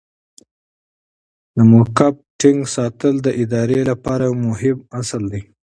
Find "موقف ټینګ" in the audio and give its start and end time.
1.71-2.59